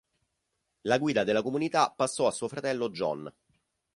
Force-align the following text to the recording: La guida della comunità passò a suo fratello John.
La 0.87 0.97
guida 0.97 1.23
della 1.23 1.43
comunità 1.43 1.91
passò 1.91 2.25
a 2.25 2.31
suo 2.31 2.47
fratello 2.47 2.89
John. 2.89 3.31